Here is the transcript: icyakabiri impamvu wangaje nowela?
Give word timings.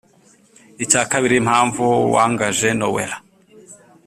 icyakabiri 0.83 1.35
impamvu 1.39 1.83
wangaje 2.13 2.67
nowela? 2.77 3.17